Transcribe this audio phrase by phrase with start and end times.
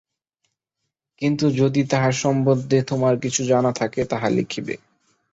[1.21, 4.75] কিন্তু যদি তাহার সম্বন্ধে তোমার কিছু জানা থাকে, তাহা লিখিবে।